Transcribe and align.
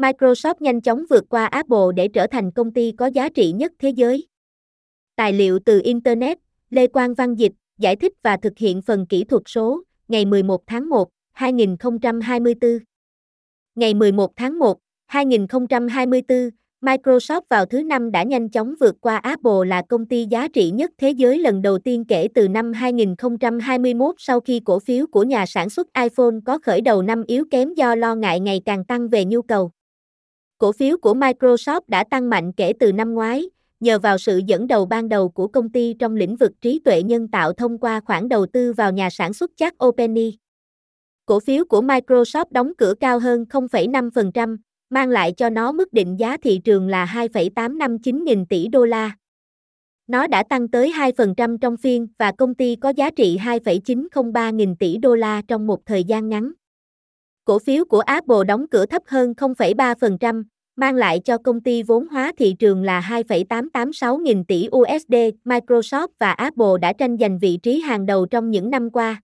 Microsoft 0.00 0.54
nhanh 0.60 0.80
chóng 0.80 1.04
vượt 1.10 1.24
qua 1.28 1.46
Apple 1.46 1.92
để 1.96 2.08
trở 2.08 2.26
thành 2.26 2.50
công 2.50 2.72
ty 2.72 2.92
có 2.92 3.06
giá 3.06 3.28
trị 3.28 3.52
nhất 3.52 3.72
thế 3.78 3.90
giới. 3.90 4.26
Tài 5.16 5.32
liệu 5.32 5.58
từ 5.64 5.80
Internet, 5.84 6.38
Lê 6.70 6.86
Quang 6.86 7.14
Văn 7.14 7.34
Dịch, 7.34 7.52
giải 7.78 7.96
thích 7.96 8.12
và 8.22 8.36
thực 8.36 8.58
hiện 8.58 8.82
phần 8.82 9.06
kỹ 9.06 9.24
thuật 9.24 9.42
số, 9.46 9.82
ngày 10.08 10.24
11 10.24 10.66
tháng 10.66 10.88
1, 10.88 11.08
2024. 11.32 12.78
Ngày 13.74 13.94
11 13.94 14.36
tháng 14.36 14.58
1, 14.58 14.78
2024, 15.06 16.50
Microsoft 16.80 17.42
vào 17.50 17.66
thứ 17.66 17.82
năm 17.82 18.10
đã 18.10 18.22
nhanh 18.22 18.48
chóng 18.48 18.74
vượt 18.80 18.94
qua 19.00 19.16
Apple 19.16 19.66
là 19.66 19.82
công 19.88 20.06
ty 20.06 20.26
giá 20.30 20.48
trị 20.48 20.70
nhất 20.70 20.90
thế 20.98 21.10
giới 21.10 21.38
lần 21.38 21.62
đầu 21.62 21.78
tiên 21.78 22.04
kể 22.04 22.28
từ 22.34 22.48
năm 22.48 22.72
2021 22.72 24.14
sau 24.18 24.40
khi 24.40 24.60
cổ 24.64 24.78
phiếu 24.78 25.06
của 25.06 25.22
nhà 25.22 25.46
sản 25.46 25.70
xuất 25.70 25.86
iPhone 26.02 26.34
có 26.44 26.58
khởi 26.58 26.80
đầu 26.80 27.02
năm 27.02 27.22
yếu 27.26 27.44
kém 27.50 27.74
do 27.74 27.94
lo 27.94 28.14
ngại 28.14 28.40
ngày 28.40 28.60
càng 28.64 28.84
tăng 28.84 29.08
về 29.08 29.24
nhu 29.24 29.42
cầu. 29.42 29.70
Cổ 30.60 30.72
phiếu 30.72 30.96
của 30.96 31.14
Microsoft 31.14 31.80
đã 31.88 32.04
tăng 32.04 32.30
mạnh 32.30 32.52
kể 32.52 32.72
từ 32.80 32.92
năm 32.92 33.14
ngoái, 33.14 33.50
nhờ 33.80 33.98
vào 33.98 34.18
sự 34.18 34.40
dẫn 34.46 34.66
đầu 34.66 34.86
ban 34.86 35.08
đầu 35.08 35.28
của 35.28 35.48
công 35.48 35.68
ty 35.72 35.94
trong 35.98 36.16
lĩnh 36.16 36.36
vực 36.36 36.52
trí 36.60 36.78
tuệ 36.84 37.02
nhân 37.02 37.28
tạo 37.28 37.52
thông 37.52 37.78
qua 37.78 38.00
khoản 38.00 38.28
đầu 38.28 38.46
tư 38.46 38.72
vào 38.72 38.92
nhà 38.92 39.10
sản 39.10 39.32
xuất 39.32 39.50
chat 39.56 39.84
OpenAI. 39.84 40.38
Cổ 41.26 41.40
phiếu 41.40 41.64
của 41.64 41.82
Microsoft 41.82 42.44
đóng 42.50 42.72
cửa 42.78 42.94
cao 43.00 43.18
hơn 43.18 43.44
0,5%, 43.50 44.56
mang 44.90 45.08
lại 45.08 45.32
cho 45.32 45.50
nó 45.50 45.72
mức 45.72 45.92
định 45.92 46.16
giá 46.18 46.36
thị 46.36 46.60
trường 46.64 46.88
là 46.88 47.04
2,859 47.04 48.24
nghìn 48.24 48.46
tỷ 48.46 48.68
đô 48.68 48.84
la. 48.84 49.16
Nó 50.06 50.26
đã 50.26 50.42
tăng 50.42 50.68
tới 50.68 50.92
2% 50.96 51.58
trong 51.58 51.76
phiên 51.76 52.08
và 52.18 52.32
công 52.32 52.54
ty 52.54 52.76
có 52.76 52.92
giá 52.96 53.10
trị 53.10 53.36
2,903 53.36 54.50
nghìn 54.50 54.76
tỷ 54.76 54.96
đô 54.96 55.14
la 55.14 55.42
trong 55.48 55.66
một 55.66 55.86
thời 55.86 56.04
gian 56.04 56.28
ngắn. 56.28 56.52
Cổ 57.44 57.58
phiếu 57.58 57.84
của 57.84 58.00
Apple 58.00 58.44
đóng 58.46 58.66
cửa 58.70 58.86
thấp 58.86 59.02
hơn 59.06 59.32
0,3%, 59.36 60.44
mang 60.80 60.94
lại 60.94 61.20
cho 61.24 61.38
công 61.38 61.60
ty 61.60 61.82
vốn 61.82 62.08
hóa 62.08 62.32
thị 62.38 62.54
trường 62.58 62.82
là 62.82 63.00
2,886 63.00 64.18
nghìn 64.18 64.44
tỷ 64.44 64.68
USD. 64.76 65.14
Microsoft 65.44 66.08
và 66.18 66.32
Apple 66.32 66.78
đã 66.80 66.92
tranh 66.92 67.16
giành 67.20 67.38
vị 67.38 67.58
trí 67.62 67.80
hàng 67.80 68.06
đầu 68.06 68.26
trong 68.26 68.50
những 68.50 68.70
năm 68.70 68.90
qua. 68.90 69.20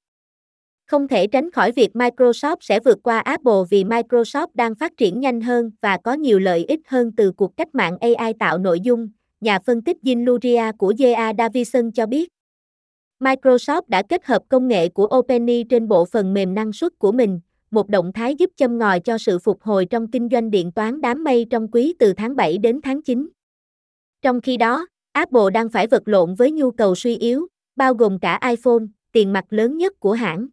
Không 0.87 1.09
thể 1.09 1.27
tránh 1.27 1.51
khỏi 1.51 1.73
việc 1.73 1.91
Microsoft 1.95 2.57
sẽ 2.61 2.81
vượt 2.81 2.99
qua 3.03 3.19
Apple 3.19 3.62
vì 3.71 3.84
Microsoft 3.84 4.47
đang 4.55 4.75
phát 4.75 4.93
triển 4.97 5.21
nhanh 5.21 5.41
hơn 5.41 5.71
và 5.81 5.99
có 6.05 6.12
nhiều 6.12 6.39
lợi 6.39 6.65
ích 6.65 6.81
hơn 6.87 7.12
từ 7.17 7.33
cuộc 7.33 7.57
cách 7.57 7.75
mạng 7.75 7.99
AI 8.01 8.33
tạo 8.39 8.59
nội 8.59 8.81
dung, 8.81 9.09
nhà 9.41 9.59
phân 9.67 9.83
tích 9.83 9.97
Jin 10.03 10.25
Luria 10.25 10.73
của 10.79 10.93
JA 10.93 11.34
Davison 11.39 11.93
cho 11.93 12.07
biết. 12.07 12.29
Microsoft 13.21 13.83
đã 13.89 14.03
kết 14.03 14.25
hợp 14.25 14.43
công 14.49 14.69
nghệ 14.69 14.89
của 14.89 15.09
OpenAI 15.19 15.65
trên 15.69 15.89
bộ 15.89 16.05
phần 16.05 16.34
mềm 16.34 16.55
năng 16.55 16.73
suất 16.73 16.93
của 16.99 17.12
mình, 17.12 17.41
một 17.70 17.89
động 17.89 18.12
thái 18.12 18.34
giúp 18.34 18.50
châm 18.56 18.78
ngòi 18.78 19.00
cho 19.00 19.19
sự 19.19 19.39
phục 19.39 19.62
hồi 19.62 19.86
trong 19.86 20.11
kinh 20.11 20.28
doanh 20.33 20.50
điện 20.50 20.72
toán 20.72 21.00
đám 21.00 21.25
mây 21.25 21.47
trong 21.50 21.69
quý 21.70 21.95
từ 21.98 22.12
tháng 22.12 22.36
7 22.36 22.59
đến 22.59 22.81
tháng 22.83 23.03
9. 23.03 23.28
Trong 24.22 24.41
khi 24.41 24.56
đó, 24.56 24.86
Apple 25.12 25.50
đang 25.55 25.69
phải 25.69 25.87
vật 25.87 26.03
lộn 26.09 26.34
với 26.34 26.53
nhu 26.53 26.70
cầu 26.70 26.94
suy 26.94 27.17
yếu, 27.17 27.47
bao 27.77 27.94
gồm 27.94 28.19
cả 28.19 28.41
iPhone, 28.48 28.84
tiền 29.12 29.33
mặt 29.33 29.44
lớn 29.50 29.78
nhất 29.78 30.00
của 30.00 30.12
hãng. 30.12 30.47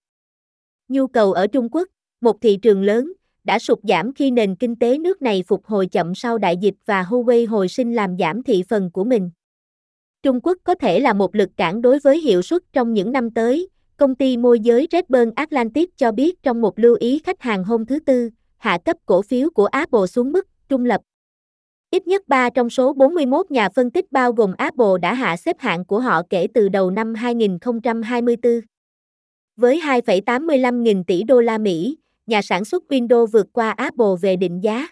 Nhu 0.88 1.08
cầu 1.08 1.34
ở 1.34 1.48
Trung 1.48 1.70
Quốc, 1.72 1.88
một 2.22 2.42
thị 2.42 2.58
trường 2.62 2.84
lớn, 2.84 3.14
đã 3.44 3.60
sụt 3.60 3.80
giảm 3.84 4.14
khi 4.14 4.32
nền 4.32 4.56
kinh 4.56 4.76
tế 4.76 4.98
nước 4.98 5.22
này 5.22 5.44
phục 5.48 5.66
hồi 5.66 5.88
chậm 5.88 6.16
sau 6.16 6.38
đại 6.38 6.58
dịch 6.58 6.76
và 6.86 7.04
Huawei 7.04 7.50
hồi 7.50 7.68
sinh 7.68 7.96
làm 7.96 8.18
giảm 8.18 8.44
thị 8.44 8.64
phần 8.70 8.92
của 8.92 9.04
mình. 9.04 9.32
Trung 10.24 10.40
Quốc 10.44 10.58
có 10.64 10.76
thể 10.76 11.00
là 11.00 11.14
một 11.14 11.36
lực 11.36 11.50
cản 11.58 11.82
đối 11.82 12.00
với 12.00 12.20
hiệu 12.20 12.42
suất 12.42 12.62
trong 12.74 12.94
những 12.94 13.12
năm 13.12 13.32
tới, 13.32 13.70
công 14.04 14.16
ty 14.16 14.38
môi 14.38 14.60
giới 14.60 14.88
Redburn 14.92 15.32
Atlantic 15.36 15.98
cho 15.98 16.12
biết 16.12 16.44
trong 16.44 16.62
một 16.62 16.80
lưu 16.80 16.98
ý 17.00 17.20
khách 17.20 17.42
hàng 17.42 17.64
hôm 17.64 17.86
thứ 17.86 18.00
Tư, 18.00 18.30
hạ 18.58 18.78
cấp 18.86 18.98
cổ 19.06 19.22
phiếu 19.22 19.50
của 19.50 19.66
Apple 19.66 20.08
xuống 20.08 20.32
mức 20.32 20.48
trung 20.70 20.86
lập. 20.86 21.02
Ít 21.92 22.08
nhất 22.08 22.28
3 22.28 22.50
trong 22.50 22.70
số 22.70 22.94
41 22.94 23.52
nhà 23.52 23.70
phân 23.70 23.92
tích 23.92 24.12
bao 24.12 24.34
gồm 24.34 24.54
Apple 24.58 25.00
đã 25.02 25.14
hạ 25.14 25.38
xếp 25.38 25.56
hạng 25.60 25.86
của 25.86 26.00
họ 26.00 26.22
kể 26.30 26.48
từ 26.54 26.70
đầu 26.70 26.92
năm 26.92 27.16
2024. 27.16 28.62
Với 29.56 29.80
2,85 29.80 30.82
nghìn 30.82 31.04
tỷ 31.04 31.24
đô 31.24 31.42
la 31.42 31.58
Mỹ, 31.58 31.98
nhà 32.28 32.42
sản 32.42 32.66
xuất 32.66 32.84
Windows 32.90 33.26
vượt 33.26 33.48
qua 33.54 33.72
Apple 33.72 34.14
về 34.22 34.36
định 34.36 34.64
giá. 34.64 34.88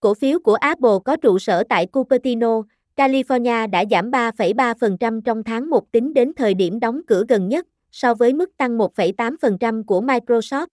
Cổ 0.00 0.14
phiếu 0.14 0.38
của 0.38 0.54
Apple 0.54 0.98
có 1.04 1.16
trụ 1.16 1.38
sở 1.38 1.64
tại 1.68 1.86
Cupertino, 1.86 2.62
California 2.96 3.70
đã 3.70 3.84
giảm 3.90 4.10
3,3% 4.10 5.20
trong 5.20 5.42
tháng 5.44 5.70
1 5.70 5.92
tính 5.92 6.14
đến 6.14 6.32
thời 6.36 6.54
điểm 6.54 6.80
đóng 6.80 7.00
cửa 7.06 7.24
gần 7.28 7.48
nhất, 7.48 7.66
so 7.92 8.14
với 8.14 8.32
mức 8.32 8.56
tăng 8.56 8.78
1,8% 8.78 9.84
của 9.84 10.00
Microsoft. 10.00 10.66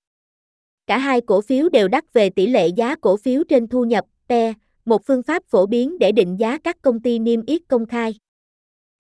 Cả 0.87 0.97
hai 0.97 1.21
cổ 1.21 1.41
phiếu 1.41 1.69
đều 1.69 1.87
đắt 1.87 2.13
về 2.13 2.29
tỷ 2.29 2.47
lệ 2.47 2.67
giá 2.67 2.95
cổ 2.95 3.17
phiếu 3.17 3.43
trên 3.49 3.67
thu 3.67 3.83
nhập, 3.83 4.05
PE, 4.29 4.53
một 4.85 5.05
phương 5.05 5.23
pháp 5.23 5.43
phổ 5.45 5.65
biến 5.65 5.99
để 5.99 6.11
định 6.11 6.39
giá 6.39 6.57
các 6.57 6.81
công 6.81 6.99
ty 6.99 7.19
niêm 7.19 7.45
yết 7.45 7.61
công 7.67 7.85
khai. 7.85 8.15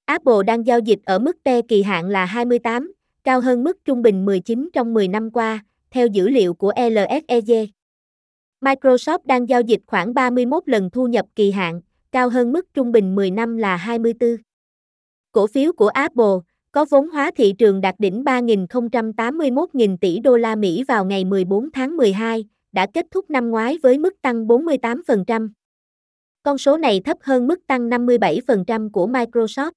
Apple 0.05 0.43
đang 0.45 0.65
giao 0.65 0.79
dịch 0.79 0.99
ở 1.05 1.19
mức 1.19 1.37
PE 1.45 1.61
kỳ 1.61 1.83
hạn 1.83 2.09
là 2.09 2.25
28, 2.25 2.93
cao 3.23 3.41
hơn 3.41 3.63
mức 3.63 3.85
trung 3.85 4.01
bình 4.01 4.25
19 4.25 4.69
trong 4.73 4.93
10 4.93 5.07
năm 5.07 5.31
qua, 5.31 5.65
theo 5.91 6.07
dữ 6.07 6.29
liệu 6.29 6.53
của 6.53 6.73
LSEG. 6.77 7.65
Microsoft 8.61 9.19
đang 9.25 9.49
giao 9.49 9.61
dịch 9.61 9.81
khoảng 9.87 10.13
31 10.13 10.63
lần 10.65 10.89
thu 10.89 11.07
nhập 11.07 11.25
kỳ 11.35 11.51
hạn, 11.51 11.81
cao 12.11 12.29
hơn 12.29 12.51
mức 12.51 12.73
trung 12.73 12.91
bình 12.91 13.15
10 13.15 13.31
năm 13.31 13.57
là 13.57 13.75
24. 13.77 14.35
Cổ 15.31 15.47
phiếu 15.47 15.73
của 15.73 15.87
Apple 15.87 16.35
có 16.71 16.85
vốn 16.89 17.09
hóa 17.09 17.31
thị 17.35 17.53
trường 17.57 17.81
đạt 17.81 17.95
đỉnh 17.99 18.23
3.081.000 18.23 19.97
tỷ 19.97 20.19
đô 20.19 20.37
la 20.37 20.55
Mỹ 20.55 20.83
vào 20.87 21.05
ngày 21.05 21.25
14 21.25 21.71
tháng 21.71 21.97
12, 21.97 22.45
đã 22.71 22.87
kết 22.93 23.05
thúc 23.11 23.29
năm 23.29 23.49
ngoái 23.49 23.77
với 23.83 23.97
mức 23.97 24.21
tăng 24.21 24.47
48%. 24.47 25.49
Con 26.43 26.57
số 26.57 26.77
này 26.77 27.01
thấp 27.05 27.17
hơn 27.21 27.47
mức 27.47 27.67
tăng 27.67 27.89
57% 27.89 28.89
của 28.89 29.07
Microsoft. 29.07 29.71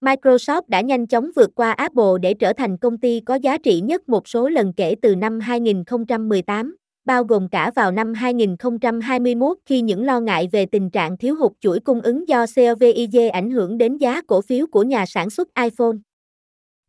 Microsoft 0.00 0.62
đã 0.68 0.80
nhanh 0.80 1.06
chóng 1.06 1.30
vượt 1.36 1.50
qua 1.54 1.72
Apple 1.72 2.12
để 2.22 2.34
trở 2.34 2.52
thành 2.52 2.76
công 2.76 2.98
ty 2.98 3.20
có 3.20 3.34
giá 3.34 3.58
trị 3.58 3.80
nhất 3.80 4.08
một 4.08 4.28
số 4.28 4.48
lần 4.48 4.72
kể 4.72 4.94
từ 5.02 5.16
năm 5.16 5.40
2018, 5.40 6.76
bao 7.06 7.24
gồm 7.24 7.48
cả 7.48 7.70
vào 7.74 7.92
năm 7.92 8.14
2021 8.14 9.58
khi 9.66 9.80
những 9.80 10.04
lo 10.04 10.20
ngại 10.20 10.48
về 10.52 10.66
tình 10.66 10.90
trạng 10.90 11.16
thiếu 11.16 11.36
hụt 11.36 11.52
chuỗi 11.60 11.80
cung 11.80 12.00
ứng 12.00 12.28
do 12.28 12.46
COVID 12.46 13.30
ảnh 13.32 13.50
hưởng 13.50 13.78
đến 13.78 13.96
giá 13.96 14.22
cổ 14.22 14.40
phiếu 14.40 14.66
của 14.66 14.82
nhà 14.82 15.06
sản 15.06 15.30
xuất 15.30 15.48
iPhone. 15.54 15.96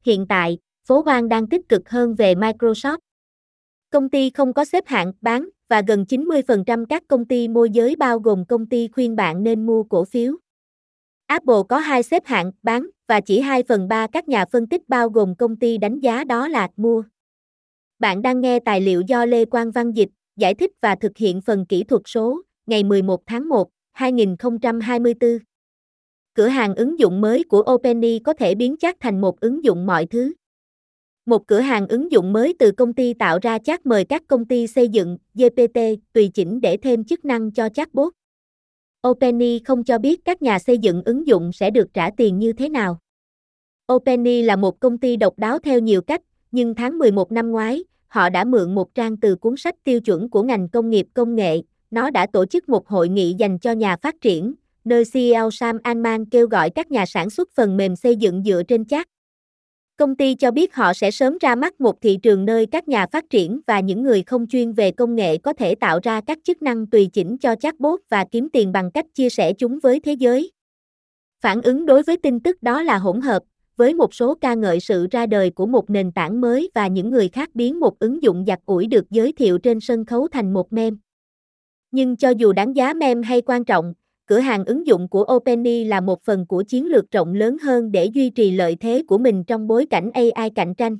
Hiện 0.06 0.26
tại, 0.30 0.58
phố 0.88 1.04
Wall 1.04 1.28
đang 1.28 1.48
tích 1.48 1.70
cực 1.70 1.90
hơn 1.90 2.16
về 2.16 2.36
Microsoft. 2.36 2.98
Công 3.90 4.10
ty 4.10 4.30
không 4.30 4.54
có 4.54 4.66
xếp 4.66 4.84
hạng 4.88 5.14
bán 5.22 5.50
và 5.70 5.82
gần 5.88 6.06
90% 6.10 6.86
các 6.86 7.04
công 7.08 7.26
ty 7.26 7.48
môi 7.48 7.70
giới 7.70 7.96
bao 7.96 8.20
gồm 8.20 8.46
công 8.46 8.66
ty 8.66 8.88
khuyên 8.88 9.16
bạn 9.16 9.44
nên 9.44 9.66
mua 9.66 9.84
cổ 9.84 10.06
phiếu. 10.06 10.38
Apple 11.28 11.56
có 11.70 11.78
hai 11.78 12.04
xếp 12.04 12.26
hạng 12.26 12.52
bán 12.64 12.90
và 13.08 13.22
chỉ 13.22 13.40
2 13.40 13.64
phần 13.64 13.88
3 13.88 14.08
các 14.08 14.28
nhà 14.28 14.46
phân 14.52 14.68
tích 14.68 14.90
bao 14.90 15.10
gồm 15.10 15.36
công 15.36 15.56
ty 15.56 15.78
đánh 15.78 16.00
giá 16.00 16.24
đó 16.24 16.48
là 16.48 16.70
mua. 16.78 17.04
Bạn 18.00 18.22
đang 18.22 18.42
nghe 18.42 18.60
tài 18.60 18.82
liệu 18.82 19.02
do 19.02 19.26
Lê 19.26 19.46
Quang 19.46 19.72
Văn 19.72 19.92
Dịch, 19.92 20.10
giải 20.36 20.54
thích 20.54 20.72
và 20.82 20.96
thực 20.96 21.18
hiện 21.18 21.42
phần 21.42 21.66
kỹ 21.66 21.84
thuật 21.84 22.02
số, 22.06 22.42
ngày 22.66 22.84
11 22.84 23.22
tháng 23.26 23.50
1, 23.50 23.70
2024. 23.92 25.38
Cửa 26.34 26.48
hàng 26.48 26.76
ứng 26.76 27.00
dụng 27.00 27.22
mới 27.22 27.44
của 27.44 27.64
OpenAI 27.74 28.20
có 28.24 28.34
thể 28.34 28.56
biến 28.56 28.76
chat 28.78 28.96
thành 29.00 29.22
một 29.22 29.40
ứng 29.40 29.64
dụng 29.64 29.86
mọi 29.86 30.06
thứ. 30.06 30.34
Một 31.26 31.48
cửa 31.48 31.60
hàng 31.60 31.88
ứng 31.88 32.12
dụng 32.12 32.34
mới 32.34 32.56
từ 32.60 32.72
công 32.72 32.94
ty 32.94 33.14
tạo 33.14 33.40
ra 33.42 33.60
chat 33.60 33.86
mời 33.86 34.06
các 34.06 34.24
công 34.28 34.46
ty 34.46 34.68
xây 34.68 34.90
dựng 34.90 35.18
GPT 35.34 35.80
tùy 36.14 36.32
chỉnh 36.34 36.62
để 36.62 36.78
thêm 36.78 37.04
chức 37.04 37.26
năng 37.26 37.52
cho 37.52 37.70
chatbot. 37.70 38.14
OpenAI 39.08 39.62
không 39.66 39.84
cho 39.84 39.98
biết 39.98 40.26
các 40.26 40.42
nhà 40.42 40.60
xây 40.60 40.78
dựng 40.78 41.02
ứng 41.06 41.28
dụng 41.28 41.52
sẽ 41.54 41.70
được 41.70 41.94
trả 41.94 42.10
tiền 42.18 42.40
như 42.40 42.54
thế 42.54 42.70
nào. 42.70 43.00
OpenAI 43.94 44.44
là 44.44 44.56
một 44.56 44.80
công 44.80 44.98
ty 44.98 45.16
độc 45.16 45.40
đáo 45.40 45.60
theo 45.60 45.80
nhiều 45.80 46.02
cách, 46.02 46.22
nhưng 46.52 46.76
tháng 46.76 46.98
11 46.98 47.32
năm 47.32 47.52
ngoái, 47.52 47.84
họ 48.08 48.30
đã 48.30 48.44
mượn 48.44 48.76
một 48.76 48.96
trang 48.96 49.18
từ 49.18 49.36
cuốn 49.36 49.58
sách 49.58 49.76
tiêu 49.84 50.00
chuẩn 50.00 50.30
của 50.30 50.44
ngành 50.44 50.70
công 50.70 50.90
nghiệp 50.90 51.08
công 51.14 51.36
nghệ. 51.36 51.62
Nó 51.92 52.10
đã 52.10 52.28
tổ 52.34 52.46
chức 52.46 52.70
một 52.70 52.88
hội 52.88 53.10
nghị 53.10 53.36
dành 53.38 53.60
cho 53.60 53.72
nhà 53.72 53.98
phát 54.02 54.16
triển, 54.22 54.54
nơi 54.84 55.04
CEO 55.14 55.52
Sam 55.52 55.78
Altman 55.84 56.26
kêu 56.26 56.48
gọi 56.48 56.70
các 56.70 56.92
nhà 56.92 57.06
sản 57.06 57.30
xuất 57.30 57.50
phần 57.56 57.78
mềm 57.78 57.96
xây 57.96 58.16
dựng 58.16 58.44
dựa 58.44 58.64
trên 58.68 58.86
chat. 58.86 59.08
Công 59.98 60.16
ty 60.16 60.36
cho 60.36 60.52
biết 60.52 60.76
họ 60.76 60.94
sẽ 60.94 61.12
sớm 61.12 61.38
ra 61.42 61.56
mắt 61.56 61.82
một 61.82 62.02
thị 62.02 62.18
trường 62.24 62.46
nơi 62.46 62.66
các 62.66 62.88
nhà 62.88 63.08
phát 63.12 63.30
triển 63.30 63.60
và 63.68 63.80
những 63.80 64.04
người 64.04 64.24
không 64.24 64.48
chuyên 64.48 64.72
về 64.72 64.92
công 64.92 65.16
nghệ 65.16 65.38
có 65.38 65.54
thể 65.54 65.76
tạo 65.76 66.00
ra 66.04 66.22
các 66.28 66.38
chức 66.44 66.62
năng 66.62 66.88
tùy 66.88 67.10
chỉnh 67.14 67.38
cho 67.38 67.56
chatbot 67.56 68.00
và 68.10 68.26
kiếm 68.32 68.50
tiền 68.50 68.72
bằng 68.72 68.92
cách 68.92 69.06
chia 69.14 69.30
sẻ 69.30 69.54
chúng 69.54 69.80
với 69.80 70.00
thế 70.00 70.14
giới. 70.14 70.52
Phản 71.42 71.62
ứng 71.62 71.86
đối 71.86 72.04
với 72.04 72.18
tin 72.18 72.40
tức 72.40 72.64
đó 72.64 72.82
là 72.82 72.98
hỗn 72.98 73.22
hợp, 73.22 73.44
với 73.78 73.94
một 73.94 74.14
số 74.14 74.36
ca 74.42 74.54
ngợi 74.54 74.80
sự 74.80 75.08
ra 75.12 75.26
đời 75.26 75.50
của 75.50 75.66
một 75.66 75.90
nền 75.90 76.12
tảng 76.12 76.42
mới 76.42 76.70
và 76.76 76.88
những 76.88 77.10
người 77.10 77.30
khác 77.30 77.50
biến 77.54 77.80
một 77.80 78.00
ứng 78.00 78.24
dụng 78.24 78.46
giặt 78.48 78.60
ủi 78.66 78.88
được 78.88 79.10
giới 79.10 79.32
thiệu 79.32 79.58
trên 79.58 79.80
sân 79.80 80.06
khấu 80.06 80.28
thành 80.28 80.54
một 80.54 80.74
mem. 80.74 80.98
Nhưng 81.92 82.16
cho 82.16 82.30
dù 82.30 82.54
đáng 82.54 82.76
giá 82.76 82.94
mem 82.94 83.24
hay 83.24 83.42
quan 83.42 83.66
trọng, 83.66 83.94
cửa 84.26 84.40
hàng 84.40 84.66
ứng 84.66 84.88
dụng 84.88 85.08
của 85.08 85.26
OpenAI 85.36 85.86
là 85.86 86.02
một 86.02 86.24
phần 86.24 86.46
của 86.46 86.64
chiến 86.64 86.86
lược 86.86 87.12
rộng 87.12 87.34
lớn 87.34 87.58
hơn 87.64 87.92
để 87.92 88.06
duy 88.06 88.30
trì 88.30 88.52
lợi 88.52 88.76
thế 88.80 89.04
của 89.08 89.18
mình 89.18 89.44
trong 89.44 89.68
bối 89.68 89.86
cảnh 89.86 90.12
AI 90.14 90.50
cạnh 90.56 90.76
tranh. 90.76 90.98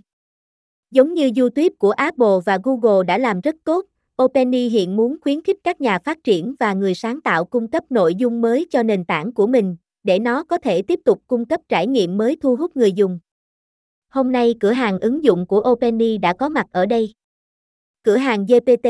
Giống 0.92 1.14
như 1.14 1.32
YouTube 1.38 1.70
của 1.80 1.92
Apple 1.92 2.38
và 2.46 2.60
Google 2.64 3.04
đã 3.08 3.18
làm 3.18 3.42
rất 3.42 3.56
tốt, 3.64 3.86
OpenAI 4.24 4.70
hiện 4.70 4.96
muốn 4.96 5.16
khuyến 5.22 5.42
khích 5.42 5.58
các 5.64 5.82
nhà 5.82 6.00
phát 6.00 6.24
triển 6.24 6.56
và 6.60 6.74
người 6.74 6.94
sáng 6.94 7.22
tạo 7.22 7.46
cung 7.46 7.68
cấp 7.68 7.84
nội 7.90 8.16
dung 8.16 8.42
mới 8.42 8.68
cho 8.70 8.84
nền 8.84 9.06
tảng 9.06 9.34
của 9.34 9.48
mình, 9.48 9.76
để 10.08 10.20
nó 10.20 10.44
có 10.44 10.58
thể 10.58 10.82
tiếp 10.82 11.00
tục 11.06 11.22
cung 11.28 11.46
cấp 11.46 11.62
trải 11.70 11.88
nghiệm 11.88 12.18
mới 12.18 12.38
thu 12.42 12.56
hút 12.56 12.78
người 12.78 12.92
dùng. 12.92 13.20
Hôm 14.10 14.32
nay 14.32 14.56
cửa 14.60 14.72
hàng 14.72 15.00
ứng 15.00 15.24
dụng 15.24 15.46
của 15.46 15.64
OpenAI 15.72 16.18
đã 16.18 16.34
có 16.34 16.50
mặt 16.50 16.66
ở 16.72 16.86
đây. 16.86 17.14
Cửa 18.04 18.18
hàng 18.18 18.46
GPT, 18.46 18.88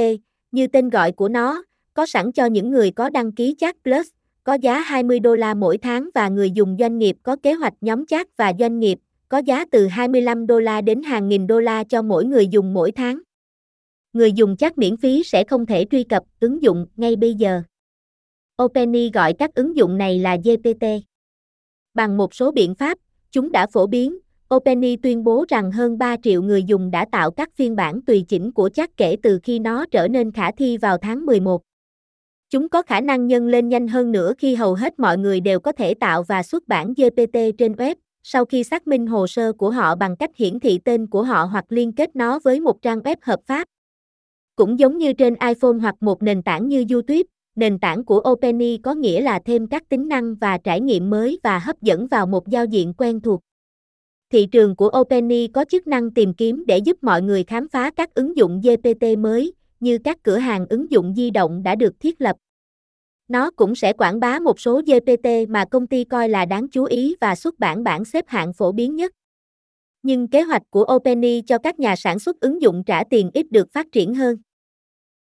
như 0.52 0.68
tên 0.68 0.90
gọi 0.90 1.12
của 1.12 1.30
nó, 1.30 1.64
có 1.94 2.06
sẵn 2.06 2.32
cho 2.32 2.46
những 2.46 2.70
người 2.70 2.92
có 2.92 3.10
đăng 3.10 3.32
ký 3.32 3.56
chat 3.58 3.76
Plus, 3.84 4.08
có 4.44 4.54
giá 4.54 4.80
20 4.80 5.20
đô 5.20 5.36
la 5.36 5.54
mỗi 5.54 5.78
tháng 5.78 6.10
và 6.14 6.30
người 6.30 6.52
dùng 6.52 6.76
doanh 6.80 6.98
nghiệp 6.98 7.18
có 7.24 7.36
kế 7.44 7.54
hoạch 7.54 7.74
nhóm 7.82 8.06
chat 8.06 8.38
và 8.38 8.54
doanh 8.60 8.80
nghiệp, 8.80 9.00
có 9.30 9.38
giá 9.38 9.66
từ 9.72 9.88
25 9.88 10.48
đô 10.48 10.60
la 10.60 10.82
đến 10.82 11.04
hàng 11.04 11.30
nghìn 11.30 11.48
đô 11.48 11.60
la 11.60 11.84
cho 11.84 12.02
mỗi 12.02 12.26
người 12.26 12.48
dùng 12.48 12.74
mỗi 12.74 12.92
tháng. 12.92 13.20
Người 14.14 14.32
dùng 14.32 14.58
chat 14.58 14.78
miễn 14.78 14.98
phí 14.98 15.24
sẽ 15.24 15.44
không 15.44 15.66
thể 15.66 15.86
truy 15.92 16.04
cập 16.04 16.24
ứng 16.40 16.64
dụng 16.64 16.86
ngay 16.96 17.16
bây 17.16 17.34
giờ. 17.34 17.62
OpenAI 18.64 19.12
gọi 19.14 19.34
các 19.34 19.56
ứng 19.56 19.76
dụng 19.76 19.98
này 19.98 20.20
là 20.20 20.38
GPT. 20.44 21.07
Bằng 21.98 22.18
một 22.18 22.34
số 22.34 22.52
biện 22.52 22.76
pháp, 22.76 22.98
chúng 23.32 23.52
đã 23.52 23.68
phổ 23.68 23.88
biến, 23.88 24.18
OpenAI 24.56 24.98
tuyên 25.04 25.24
bố 25.24 25.46
rằng 25.50 25.72
hơn 25.72 25.98
3 25.98 26.18
triệu 26.24 26.42
người 26.42 26.64
dùng 26.64 26.92
đã 26.92 27.06
tạo 27.12 27.32
các 27.32 27.50
phiên 27.56 27.76
bản 27.76 28.02
tùy 28.02 28.26
chỉnh 28.28 28.52
của 28.52 28.70
chat 28.70 28.98
kể 28.98 29.16
từ 29.24 29.40
khi 29.44 29.60
nó 29.60 29.86
trở 29.92 30.08
nên 30.08 30.32
khả 30.32 30.52
thi 30.52 30.78
vào 30.78 30.98
tháng 30.98 31.26
11. 31.26 31.62
Chúng 32.50 32.70
có 32.70 32.82
khả 32.82 33.02
năng 33.02 33.28
nhân 33.28 33.48
lên 33.48 33.70
nhanh 33.70 33.88
hơn 33.88 34.12
nữa 34.12 34.34
khi 34.38 34.56
hầu 34.56 34.74
hết 34.74 35.00
mọi 35.00 35.18
người 35.18 35.40
đều 35.40 35.60
có 35.60 35.72
thể 35.72 35.94
tạo 35.94 36.24
và 36.24 36.44
xuất 36.44 36.68
bản 36.68 36.94
GPT 36.94 37.38
trên 37.58 37.72
web, 37.72 37.96
sau 38.24 38.46
khi 38.46 38.64
xác 38.64 38.88
minh 38.88 39.08
hồ 39.08 39.28
sơ 39.28 39.54
của 39.54 39.70
họ 39.70 39.96
bằng 39.96 40.16
cách 40.16 40.32
hiển 40.36 40.60
thị 40.60 40.80
tên 40.86 41.08
của 41.08 41.24
họ 41.24 41.44
hoặc 41.44 41.66
liên 41.70 41.92
kết 41.92 42.16
nó 42.16 42.40
với 42.44 42.60
một 42.60 42.82
trang 42.82 43.00
web 43.00 43.16
hợp 43.22 43.40
pháp. 43.46 43.68
Cũng 44.56 44.80
giống 44.80 44.98
như 44.98 45.14
trên 45.14 45.36
iPhone 45.48 45.78
hoặc 45.82 45.96
một 46.00 46.24
nền 46.24 46.44
tảng 46.44 46.68
như 46.68 46.86
YouTube, 46.92 47.24
nền 47.58 47.80
tảng 47.80 48.06
của 48.06 48.22
OpenAI 48.30 48.80
có 48.84 48.94
nghĩa 48.94 49.22
là 49.22 49.40
thêm 49.46 49.68
các 49.68 49.90
tính 49.90 50.08
năng 50.08 50.36
và 50.36 50.58
trải 50.58 50.82
nghiệm 50.82 51.10
mới 51.10 51.40
và 51.44 51.60
hấp 51.60 51.82
dẫn 51.82 52.08
vào 52.08 52.28
một 52.28 52.48
giao 52.48 52.66
diện 52.66 52.94
quen 52.98 53.22
thuộc. 53.22 53.42
Thị 54.32 54.48
trường 54.52 54.76
của 54.76 54.92
OpenAI 55.00 55.50
có 55.54 55.66
chức 55.66 55.88
năng 55.88 56.12
tìm 56.12 56.34
kiếm 56.34 56.64
để 56.68 56.78
giúp 56.78 57.04
mọi 57.04 57.22
người 57.22 57.44
khám 57.44 57.70
phá 57.70 57.92
các 57.96 58.14
ứng 58.14 58.38
dụng 58.38 58.62
GPT 58.62 59.18
mới, 59.18 59.54
như 59.80 59.98
các 59.98 60.18
cửa 60.24 60.38
hàng 60.38 60.66
ứng 60.70 60.92
dụng 60.92 61.14
di 61.16 61.30
động 61.30 61.64
đã 61.64 61.76
được 61.76 62.00
thiết 62.00 62.22
lập. 62.22 62.36
Nó 63.28 63.52
cũng 63.52 63.76
sẽ 63.76 63.94
quảng 63.94 64.20
bá 64.20 64.40
một 64.40 64.60
số 64.60 64.82
GPT 64.82 65.50
mà 65.50 65.66
công 65.66 65.88
ty 65.88 66.04
coi 66.04 66.30
là 66.30 66.46
đáng 66.46 66.68
chú 66.68 66.84
ý 66.84 67.16
và 67.22 67.36
xuất 67.36 67.60
bản 67.60 67.84
bản 67.84 68.06
xếp 68.06 68.26
hạng 68.28 68.54
phổ 68.54 68.72
biến 68.72 68.96
nhất. 68.96 69.12
Nhưng 70.04 70.28
kế 70.28 70.42
hoạch 70.42 70.64
của 70.70 70.86
OpenAI 70.96 71.44
cho 71.48 71.58
các 71.58 71.80
nhà 71.80 71.96
sản 71.96 72.20
xuất 72.20 72.40
ứng 72.40 72.62
dụng 72.62 72.84
trả 72.84 73.04
tiền 73.04 73.32
ít 73.34 73.52
được 73.52 73.72
phát 73.72 73.88
triển 73.92 74.16
hơn. 74.16 74.38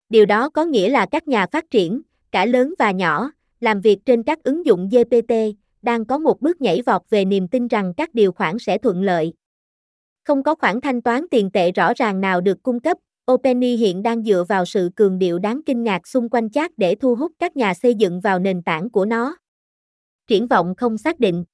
Điều 0.09 0.25
đó 0.25 0.49
có 0.49 0.65
nghĩa 0.65 0.89
là 0.89 1.05
các 1.11 1.27
nhà 1.27 1.45
phát 1.51 1.71
triển, 1.71 2.01
cả 2.35 2.45
lớn 2.45 2.73
và 2.79 2.91
nhỏ, 2.91 3.31
làm 3.59 3.81
việc 3.81 4.05
trên 4.05 4.23
các 4.23 4.43
ứng 4.43 4.65
dụng 4.65 4.89
GPT, 4.89 5.33
đang 5.81 6.05
có 6.05 6.17
một 6.17 6.41
bước 6.41 6.61
nhảy 6.61 6.81
vọt 6.85 7.01
về 7.09 7.25
niềm 7.25 7.47
tin 7.47 7.67
rằng 7.67 7.93
các 7.97 8.13
điều 8.13 8.31
khoản 8.31 8.59
sẽ 8.59 8.77
thuận 8.77 9.03
lợi. 9.03 9.33
Không 10.23 10.43
có 10.43 10.55
khoản 10.55 10.81
thanh 10.81 11.01
toán 11.01 11.25
tiền 11.31 11.51
tệ 11.51 11.71
rõ 11.71 11.93
ràng 11.95 12.21
nào 12.21 12.41
được 12.41 12.63
cung 12.63 12.79
cấp, 12.79 12.97
OpenAI 13.31 13.75
hiện 13.77 14.03
đang 14.03 14.23
dựa 14.23 14.43
vào 14.49 14.65
sự 14.65 14.89
cường 14.95 15.19
điệu 15.19 15.39
đáng 15.39 15.61
kinh 15.65 15.83
ngạc 15.83 16.07
xung 16.07 16.29
quanh 16.29 16.49
chat 16.49 16.71
để 16.77 16.95
thu 16.95 17.15
hút 17.15 17.31
các 17.39 17.57
nhà 17.57 17.73
xây 17.73 17.95
dựng 17.95 18.19
vào 18.19 18.39
nền 18.39 18.61
tảng 18.61 18.89
của 18.89 19.05
nó. 19.05 19.37
Triển 20.27 20.47
vọng 20.47 20.73
không 20.77 20.97
xác 20.97 21.19
định. 21.19 21.45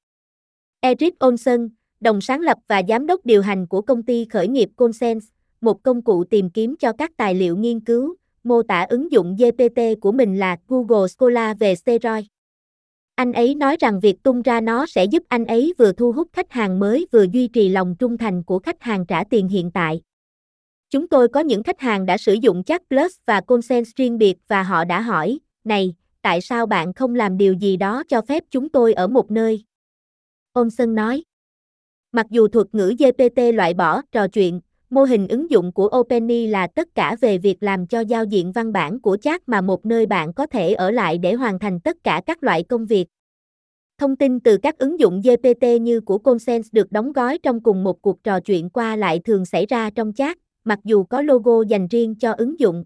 Eric 0.79 1.25
Olson, 1.25 1.69
đồng 1.99 2.21
sáng 2.21 2.39
lập 2.41 2.57
và 2.67 2.81
giám 2.87 3.07
đốc 3.07 3.25
điều 3.25 3.41
hành 3.41 3.67
của 3.67 3.81
công 3.81 4.03
ty 4.03 4.25
khởi 4.25 4.47
nghiệp 4.47 4.69
Consens, 4.75 5.27
một 5.61 5.83
công 5.83 6.01
cụ 6.01 6.23
tìm 6.23 6.49
kiếm 6.49 6.75
cho 6.79 6.93
các 6.97 7.11
tài 7.17 7.35
liệu 7.35 7.57
nghiên 7.57 7.79
cứu, 7.79 8.15
mô 8.43 8.63
tả 8.63 8.85
ứng 8.89 9.11
dụng 9.11 9.35
GPT 9.35 9.81
của 10.01 10.11
mình 10.11 10.39
là 10.39 10.57
Google 10.67 11.07
Scholar 11.07 11.57
về 11.59 11.75
steroid. 11.75 12.25
Anh 13.15 13.33
ấy 13.33 13.55
nói 13.55 13.77
rằng 13.79 13.99
việc 13.99 14.23
tung 14.23 14.41
ra 14.41 14.61
nó 14.61 14.85
sẽ 14.85 15.05
giúp 15.05 15.23
anh 15.27 15.45
ấy 15.45 15.73
vừa 15.77 15.91
thu 15.91 16.11
hút 16.11 16.27
khách 16.33 16.51
hàng 16.51 16.79
mới 16.79 17.07
vừa 17.11 17.25
duy 17.31 17.47
trì 17.47 17.69
lòng 17.69 17.95
trung 17.99 18.17
thành 18.17 18.43
của 18.43 18.59
khách 18.59 18.81
hàng 18.81 19.05
trả 19.05 19.23
tiền 19.23 19.47
hiện 19.47 19.71
tại. 19.71 20.01
Chúng 20.89 21.07
tôi 21.07 21.27
có 21.27 21.39
những 21.39 21.63
khách 21.63 21.79
hàng 21.79 22.05
đã 22.05 22.17
sử 22.17 22.33
dụng 22.33 22.63
chat 22.63 22.81
Plus 22.89 23.15
và 23.25 23.41
Consent 23.41 23.85
riêng 23.95 24.17
biệt 24.17 24.37
và 24.47 24.63
họ 24.63 24.83
đã 24.85 25.01
hỏi, 25.01 25.39
này, 25.63 25.95
tại 26.21 26.41
sao 26.41 26.65
bạn 26.65 26.93
không 26.93 27.15
làm 27.15 27.37
điều 27.37 27.53
gì 27.53 27.77
đó 27.77 28.03
cho 28.07 28.21
phép 28.21 28.43
chúng 28.51 28.69
tôi 28.69 28.93
ở 28.93 29.07
một 29.07 29.31
nơi? 29.31 29.63
Ông 30.53 30.69
Sơn 30.69 30.95
nói. 30.95 31.23
Mặc 32.11 32.25
dù 32.29 32.47
thuật 32.47 32.67
ngữ 32.75 32.93
GPT 32.99 33.39
loại 33.53 33.73
bỏ 33.73 34.01
trò 34.11 34.27
chuyện, 34.27 34.61
mô 34.91 35.03
hình 35.03 35.27
ứng 35.27 35.51
dụng 35.51 35.71
của 35.71 35.89
OpenAI 35.97 36.47
là 36.47 36.67
tất 36.67 36.95
cả 36.95 37.15
về 37.21 37.37
việc 37.37 37.63
làm 37.63 37.87
cho 37.87 37.99
giao 37.99 38.23
diện 38.23 38.51
văn 38.51 38.73
bản 38.73 38.99
của 38.99 39.17
chat 39.17 39.49
mà 39.49 39.61
một 39.61 39.85
nơi 39.85 40.05
bạn 40.05 40.33
có 40.33 40.45
thể 40.45 40.73
ở 40.73 40.91
lại 40.91 41.17
để 41.17 41.33
hoàn 41.33 41.59
thành 41.59 41.79
tất 41.79 41.97
cả 42.03 42.21
các 42.25 42.43
loại 42.43 42.63
công 42.63 42.85
việc. 42.85 43.07
Thông 43.97 44.15
tin 44.15 44.39
từ 44.39 44.57
các 44.57 44.77
ứng 44.77 44.99
dụng 44.99 45.21
GPT 45.21 45.81
như 45.81 46.01
của 46.01 46.17
Consens 46.17 46.69
được 46.71 46.91
đóng 46.91 47.11
gói 47.11 47.37
trong 47.37 47.63
cùng 47.63 47.83
một 47.83 48.01
cuộc 48.01 48.23
trò 48.23 48.39
chuyện 48.39 48.69
qua 48.69 48.95
lại 48.95 49.19
thường 49.19 49.45
xảy 49.45 49.65
ra 49.65 49.89
trong 49.89 50.13
chat, 50.13 50.37
mặc 50.63 50.79
dù 50.83 51.03
có 51.03 51.21
logo 51.21 51.61
dành 51.61 51.87
riêng 51.87 52.15
cho 52.15 52.31
ứng 52.31 52.59
dụng. 52.59 52.83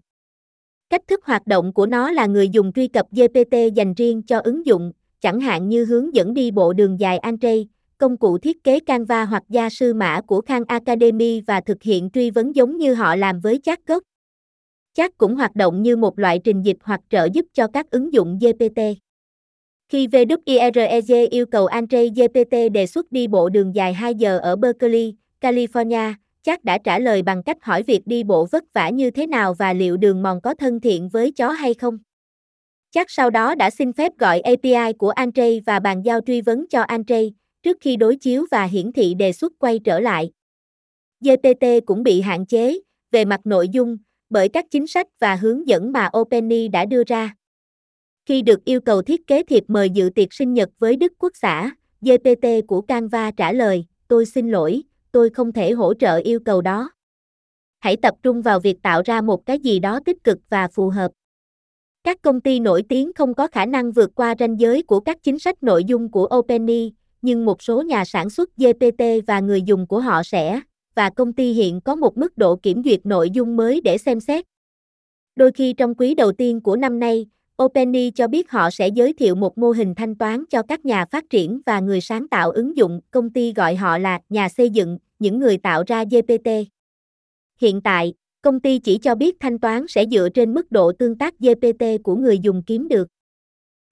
Cách 0.90 1.02
thức 1.08 1.24
hoạt 1.24 1.46
động 1.46 1.72
của 1.72 1.86
nó 1.86 2.10
là 2.10 2.26
người 2.26 2.48
dùng 2.48 2.72
truy 2.72 2.88
cập 2.88 3.06
GPT 3.10 3.56
dành 3.74 3.94
riêng 3.94 4.22
cho 4.22 4.38
ứng 4.38 4.66
dụng, 4.66 4.92
chẳng 5.20 5.40
hạn 5.40 5.68
như 5.68 5.84
hướng 5.84 6.14
dẫn 6.14 6.34
đi 6.34 6.50
bộ 6.50 6.72
đường 6.72 7.00
dài 7.00 7.18
Andre, 7.18 7.56
công 7.98 8.16
cụ 8.16 8.38
thiết 8.38 8.64
kế 8.64 8.80
Canva 8.80 9.24
hoặc 9.24 9.42
gia 9.48 9.70
sư 9.70 9.94
mã 9.94 10.20
của 10.20 10.40
Khan 10.40 10.62
Academy 10.68 11.40
và 11.40 11.60
thực 11.60 11.82
hiện 11.82 12.10
truy 12.10 12.30
vấn 12.30 12.54
giống 12.56 12.76
như 12.76 12.94
họ 12.94 13.16
làm 13.16 13.40
với 13.40 13.60
chat 13.62 13.86
gốc. 13.86 14.02
Chat 14.94 15.18
cũng 15.18 15.36
hoạt 15.36 15.56
động 15.56 15.82
như 15.82 15.96
một 15.96 16.18
loại 16.18 16.40
trình 16.44 16.62
dịch 16.62 16.76
hoặc 16.82 17.00
trợ 17.10 17.28
giúp 17.32 17.46
cho 17.52 17.66
các 17.66 17.90
ứng 17.90 18.12
dụng 18.12 18.38
GPT. 18.38 18.80
Khi 19.88 20.06
WIREG 20.06 21.28
yêu 21.30 21.46
cầu 21.46 21.66
Andre 21.66 22.08
GPT 22.08 22.72
đề 22.72 22.86
xuất 22.86 23.12
đi 23.12 23.28
bộ 23.28 23.48
đường 23.48 23.74
dài 23.74 23.94
2 23.94 24.14
giờ 24.14 24.38
ở 24.38 24.56
Berkeley, 24.56 25.14
California, 25.40 26.14
chắc 26.42 26.64
đã 26.64 26.78
trả 26.78 26.98
lời 26.98 27.22
bằng 27.22 27.42
cách 27.42 27.64
hỏi 27.64 27.82
việc 27.82 28.06
đi 28.06 28.24
bộ 28.24 28.46
vất 28.50 28.64
vả 28.72 28.88
như 28.88 29.10
thế 29.10 29.26
nào 29.26 29.54
và 29.54 29.72
liệu 29.72 29.96
đường 29.96 30.22
mòn 30.22 30.40
có 30.40 30.54
thân 30.54 30.80
thiện 30.80 31.08
với 31.08 31.32
chó 31.32 31.48
hay 31.48 31.74
không. 31.74 31.98
Chắc 32.90 33.10
sau 33.10 33.30
đó 33.30 33.54
đã 33.54 33.70
xin 33.70 33.92
phép 33.92 34.12
gọi 34.18 34.40
API 34.40 34.92
của 34.98 35.10
Andre 35.10 35.60
và 35.66 35.80
bàn 35.80 36.02
giao 36.02 36.20
truy 36.20 36.40
vấn 36.40 36.66
cho 36.68 36.82
Andre, 36.82 37.22
trước 37.66 37.76
khi 37.80 37.96
đối 37.96 38.16
chiếu 38.16 38.46
và 38.50 38.64
hiển 38.64 38.92
thị 38.92 39.14
đề 39.14 39.32
xuất 39.32 39.52
quay 39.58 39.78
trở 39.78 40.00
lại. 40.00 40.30
GPT 41.20 41.66
cũng 41.86 42.02
bị 42.02 42.20
hạn 42.20 42.46
chế, 42.46 42.80
về 43.10 43.24
mặt 43.24 43.40
nội 43.44 43.68
dung, 43.68 43.96
bởi 44.30 44.48
các 44.48 44.66
chính 44.70 44.86
sách 44.86 45.06
và 45.18 45.34
hướng 45.34 45.68
dẫn 45.68 45.92
mà 45.92 46.10
OpenAI 46.18 46.68
đã 46.68 46.84
đưa 46.84 47.02
ra. 47.04 47.34
Khi 48.26 48.42
được 48.42 48.64
yêu 48.64 48.80
cầu 48.80 49.02
thiết 49.02 49.26
kế 49.26 49.42
thiệp 49.42 49.64
mời 49.68 49.90
dự 49.90 50.10
tiệc 50.14 50.32
sinh 50.32 50.54
nhật 50.54 50.68
với 50.78 50.96
Đức 50.96 51.12
Quốc 51.18 51.32
xã, 51.34 51.70
GPT 52.00 52.46
của 52.66 52.80
Canva 52.80 53.30
trả 53.30 53.52
lời, 53.52 53.84
tôi 54.08 54.26
xin 54.26 54.50
lỗi, 54.50 54.82
tôi 55.12 55.30
không 55.30 55.52
thể 55.52 55.72
hỗ 55.72 55.94
trợ 55.94 56.16
yêu 56.16 56.40
cầu 56.44 56.62
đó. 56.62 56.90
Hãy 57.78 57.96
tập 57.96 58.14
trung 58.22 58.42
vào 58.42 58.60
việc 58.60 58.82
tạo 58.82 59.02
ra 59.04 59.20
một 59.20 59.46
cái 59.46 59.58
gì 59.58 59.78
đó 59.78 60.00
tích 60.04 60.24
cực 60.24 60.38
và 60.48 60.68
phù 60.68 60.88
hợp. 60.88 61.12
Các 62.04 62.22
công 62.22 62.40
ty 62.40 62.60
nổi 62.60 62.82
tiếng 62.88 63.12
không 63.12 63.34
có 63.34 63.46
khả 63.46 63.66
năng 63.66 63.92
vượt 63.92 64.10
qua 64.14 64.34
ranh 64.38 64.60
giới 64.60 64.82
của 64.82 65.00
các 65.00 65.22
chính 65.22 65.38
sách 65.38 65.62
nội 65.62 65.84
dung 65.84 66.10
của 66.10 66.28
OpenAI, 66.36 66.92
nhưng 67.26 67.44
một 67.44 67.62
số 67.62 67.82
nhà 67.82 68.04
sản 68.04 68.30
xuất 68.30 68.56
GPT 68.56 69.02
và 69.26 69.40
người 69.40 69.62
dùng 69.62 69.86
của 69.86 70.00
họ 70.00 70.22
sẽ, 70.22 70.60
và 70.94 71.10
công 71.10 71.32
ty 71.32 71.52
hiện 71.52 71.80
có 71.80 71.94
một 71.94 72.18
mức 72.18 72.38
độ 72.38 72.56
kiểm 72.56 72.82
duyệt 72.84 73.06
nội 73.06 73.30
dung 73.30 73.56
mới 73.56 73.80
để 73.80 73.98
xem 73.98 74.20
xét. 74.20 74.44
Đôi 75.36 75.52
khi 75.52 75.72
trong 75.72 75.94
quý 75.94 76.14
đầu 76.14 76.32
tiên 76.32 76.60
của 76.60 76.76
năm 76.76 76.98
nay, 76.98 77.26
OpenAI 77.62 78.12
cho 78.14 78.28
biết 78.28 78.50
họ 78.50 78.70
sẽ 78.70 78.88
giới 78.88 79.12
thiệu 79.12 79.34
một 79.34 79.58
mô 79.58 79.70
hình 79.70 79.94
thanh 79.94 80.14
toán 80.14 80.44
cho 80.50 80.62
các 80.62 80.84
nhà 80.84 81.04
phát 81.10 81.30
triển 81.30 81.60
và 81.66 81.80
người 81.80 82.00
sáng 82.00 82.28
tạo 82.28 82.50
ứng 82.50 82.76
dụng, 82.76 83.00
công 83.10 83.30
ty 83.30 83.52
gọi 83.52 83.74
họ 83.74 83.98
là 83.98 84.20
nhà 84.28 84.48
xây 84.48 84.70
dựng, 84.70 84.98
những 85.18 85.38
người 85.38 85.58
tạo 85.58 85.82
ra 85.86 86.04
GPT. 86.04 86.50
Hiện 87.60 87.80
tại, 87.80 88.14
công 88.42 88.60
ty 88.60 88.78
chỉ 88.78 88.98
cho 88.98 89.14
biết 89.14 89.36
thanh 89.40 89.58
toán 89.58 89.86
sẽ 89.88 90.04
dựa 90.10 90.28
trên 90.28 90.54
mức 90.54 90.72
độ 90.72 90.92
tương 90.92 91.18
tác 91.18 91.38
GPT 91.38 91.84
của 92.04 92.16
người 92.16 92.38
dùng 92.38 92.62
kiếm 92.62 92.88
được. 92.88 93.08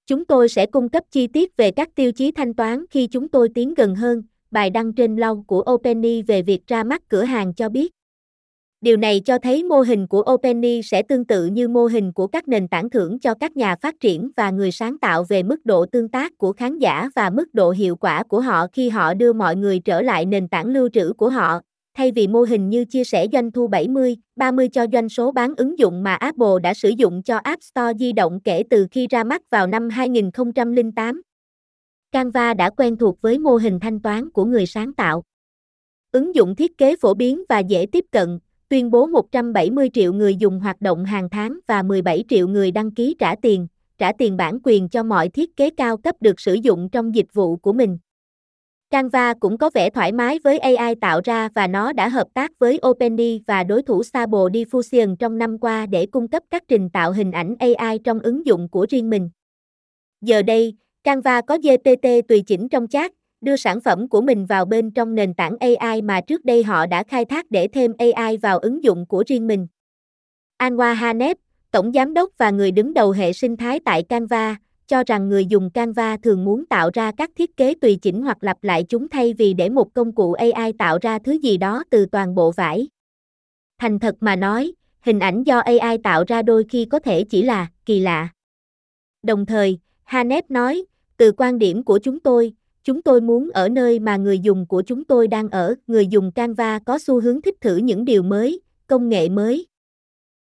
Chúng 0.06 0.24
tôi 0.24 0.48
sẽ 0.48 0.66
cung 0.66 0.88
cấp 0.88 1.04
chi 1.10 1.26
tiết 1.26 1.56
về 1.56 1.70
các 1.70 1.94
tiêu 1.94 2.12
chí 2.12 2.30
thanh 2.30 2.54
toán 2.54 2.84
khi 2.90 3.06
chúng 3.06 3.28
tôi 3.28 3.48
tiến 3.54 3.74
gần 3.74 3.94
hơn, 3.94 4.22
bài 4.50 4.70
đăng 4.70 4.92
trên 4.92 5.16
blog 5.16 5.44
của 5.44 5.64
OpenAI 5.70 6.22
về 6.22 6.42
việc 6.42 6.66
ra 6.66 6.84
mắt 6.84 7.02
cửa 7.08 7.22
hàng 7.22 7.54
cho 7.54 7.68
biết. 7.68 7.92
Điều 8.80 8.96
này 8.96 9.20
cho 9.20 9.38
thấy 9.38 9.62
mô 9.62 9.80
hình 9.80 10.06
của 10.06 10.24
OpenAI 10.32 10.82
sẽ 10.82 11.02
tương 11.02 11.24
tự 11.24 11.46
như 11.46 11.68
mô 11.68 11.86
hình 11.86 12.12
của 12.12 12.26
các 12.26 12.48
nền 12.48 12.68
tảng 12.68 12.90
thưởng 12.90 13.18
cho 13.18 13.34
các 13.34 13.56
nhà 13.56 13.76
phát 13.76 14.00
triển 14.00 14.30
và 14.36 14.50
người 14.50 14.72
sáng 14.72 14.98
tạo 14.98 15.24
về 15.28 15.42
mức 15.42 15.64
độ 15.64 15.86
tương 15.86 16.08
tác 16.08 16.38
của 16.38 16.52
khán 16.52 16.78
giả 16.78 17.08
và 17.14 17.30
mức 17.30 17.54
độ 17.54 17.70
hiệu 17.70 17.96
quả 17.96 18.22
của 18.22 18.40
họ 18.40 18.66
khi 18.72 18.88
họ 18.88 19.14
đưa 19.14 19.32
mọi 19.32 19.56
người 19.56 19.78
trở 19.78 20.02
lại 20.02 20.26
nền 20.26 20.48
tảng 20.48 20.66
lưu 20.66 20.88
trữ 20.88 21.12
của 21.12 21.28
họ, 21.28 21.60
thay 21.94 22.12
vì 22.12 22.26
mô 22.26 22.42
hình 22.42 22.70
như 22.70 22.84
chia 22.84 23.04
sẻ 23.04 23.26
doanh 23.32 23.52
thu 23.52 23.66
70, 23.66 24.16
30 24.36 24.68
cho 24.68 24.86
doanh 24.92 25.08
số 25.08 25.32
bán 25.32 25.54
ứng 25.56 25.78
dụng 25.78 26.02
mà 26.02 26.14
Apple 26.14 26.60
đã 26.62 26.74
sử 26.74 26.88
dụng 26.88 27.22
cho 27.22 27.36
App 27.36 27.62
Store 27.62 27.92
di 27.98 28.12
động 28.12 28.40
kể 28.44 28.62
từ 28.70 28.86
khi 28.90 29.06
ra 29.10 29.24
mắt 29.24 29.42
vào 29.50 29.66
năm 29.66 29.88
2008. 29.88 31.22
Canva 32.12 32.54
đã 32.54 32.70
quen 32.70 32.96
thuộc 32.96 33.20
với 33.20 33.38
mô 33.38 33.56
hình 33.56 33.80
thanh 33.80 34.00
toán 34.00 34.30
của 34.30 34.44
người 34.44 34.66
sáng 34.66 34.94
tạo. 34.94 35.22
Ứng 36.12 36.34
dụng 36.34 36.56
thiết 36.56 36.78
kế 36.78 36.96
phổ 36.96 37.14
biến 37.14 37.42
và 37.48 37.58
dễ 37.58 37.86
tiếp 37.92 38.04
cận, 38.10 38.38
tuyên 38.68 38.90
bố 38.90 39.06
170 39.06 39.90
triệu 39.92 40.12
người 40.12 40.36
dùng 40.36 40.60
hoạt 40.60 40.80
động 40.80 41.04
hàng 41.04 41.28
tháng 41.30 41.58
và 41.66 41.82
17 41.82 42.24
triệu 42.28 42.48
người 42.48 42.70
đăng 42.70 42.90
ký 42.90 43.16
trả 43.18 43.34
tiền, 43.42 43.66
trả 43.98 44.12
tiền 44.18 44.36
bản 44.36 44.58
quyền 44.64 44.88
cho 44.88 45.02
mọi 45.02 45.28
thiết 45.28 45.56
kế 45.56 45.70
cao 45.70 45.96
cấp 45.96 46.14
được 46.20 46.40
sử 46.40 46.54
dụng 46.54 46.88
trong 46.92 47.14
dịch 47.14 47.34
vụ 47.34 47.56
của 47.56 47.72
mình. 47.72 47.98
Canva 48.90 49.34
cũng 49.40 49.58
có 49.58 49.70
vẻ 49.74 49.90
thoải 49.90 50.12
mái 50.12 50.38
với 50.44 50.58
AI 50.58 50.94
tạo 50.94 51.20
ra 51.24 51.48
và 51.54 51.66
nó 51.66 51.92
đã 51.92 52.08
hợp 52.08 52.26
tác 52.34 52.50
với 52.58 52.80
OpenAI 52.86 53.40
và 53.46 53.64
đối 53.64 53.82
thủ 53.82 54.02
Stable 54.02 54.38
Diffusion 54.38 55.16
trong 55.16 55.38
năm 55.38 55.58
qua 55.58 55.86
để 55.86 56.06
cung 56.06 56.28
cấp 56.28 56.42
các 56.50 56.62
trình 56.68 56.90
tạo 56.90 57.12
hình 57.12 57.32
ảnh 57.32 57.54
AI 57.58 57.98
trong 58.04 58.20
ứng 58.20 58.46
dụng 58.46 58.68
của 58.68 58.86
riêng 58.90 59.10
mình. 59.10 59.30
Giờ 60.20 60.42
đây, 60.42 60.74
Canva 61.04 61.40
có 61.40 61.58
GPT 61.58 62.08
tùy 62.28 62.42
chỉnh 62.46 62.68
trong 62.68 62.86
chat, 62.88 63.12
đưa 63.40 63.56
sản 63.56 63.80
phẩm 63.80 64.08
của 64.08 64.20
mình 64.20 64.46
vào 64.46 64.64
bên 64.64 64.90
trong 64.90 65.14
nền 65.14 65.34
tảng 65.34 65.56
AI 65.60 66.02
mà 66.02 66.20
trước 66.20 66.44
đây 66.44 66.62
họ 66.62 66.86
đã 66.86 67.02
khai 67.02 67.24
thác 67.24 67.50
để 67.50 67.68
thêm 67.68 67.92
AI 67.98 68.36
vào 68.36 68.58
ứng 68.58 68.84
dụng 68.84 69.06
của 69.06 69.24
riêng 69.26 69.46
mình. 69.46 69.66
Anwar 70.58 70.94
Hanef, 70.94 71.34
tổng 71.70 71.92
giám 71.92 72.14
đốc 72.14 72.30
và 72.38 72.50
người 72.50 72.70
đứng 72.70 72.94
đầu 72.94 73.10
hệ 73.10 73.32
sinh 73.32 73.56
thái 73.56 73.80
tại 73.84 74.02
Canva, 74.02 74.56
cho 74.86 75.02
rằng 75.06 75.28
người 75.28 75.46
dùng 75.46 75.70
Canva 75.70 76.16
thường 76.16 76.44
muốn 76.44 76.66
tạo 76.66 76.90
ra 76.94 77.12
các 77.16 77.30
thiết 77.36 77.56
kế 77.56 77.74
tùy 77.74 77.98
chỉnh 78.02 78.22
hoặc 78.22 78.38
lặp 78.40 78.64
lại 78.64 78.84
chúng 78.88 79.08
thay 79.08 79.32
vì 79.32 79.54
để 79.54 79.68
một 79.68 79.94
công 79.94 80.12
cụ 80.12 80.32
AI 80.32 80.72
tạo 80.78 80.98
ra 81.02 81.18
thứ 81.18 81.32
gì 81.32 81.56
đó 81.56 81.84
từ 81.90 82.06
toàn 82.06 82.34
bộ 82.34 82.50
vải. 82.50 82.88
Thành 83.78 83.98
thật 83.98 84.16
mà 84.20 84.36
nói, 84.36 84.72
hình 85.00 85.18
ảnh 85.18 85.42
do 85.42 85.58
AI 85.58 85.98
tạo 85.98 86.24
ra 86.26 86.42
đôi 86.42 86.64
khi 86.68 86.84
có 86.84 86.98
thể 86.98 87.24
chỉ 87.24 87.42
là 87.42 87.66
kỳ 87.86 88.00
lạ. 88.00 88.28
Đồng 89.22 89.46
thời, 89.46 89.78
Hanep 90.04 90.50
nói, 90.50 90.84
từ 91.16 91.32
quan 91.36 91.58
điểm 91.58 91.82
của 91.82 91.98
chúng 91.98 92.20
tôi, 92.20 92.52
chúng 92.84 93.02
tôi 93.02 93.20
muốn 93.20 93.50
ở 93.50 93.68
nơi 93.68 93.98
mà 93.98 94.16
người 94.16 94.38
dùng 94.38 94.66
của 94.66 94.82
chúng 94.82 95.04
tôi 95.04 95.28
đang 95.28 95.48
ở. 95.48 95.74
Người 95.86 96.06
dùng 96.06 96.32
Canva 96.32 96.78
có 96.78 96.98
xu 96.98 97.20
hướng 97.20 97.42
thích 97.42 97.60
thử 97.60 97.76
những 97.76 98.04
điều 98.04 98.22
mới, 98.22 98.60
công 98.86 99.08
nghệ 99.08 99.28
mới, 99.28 99.66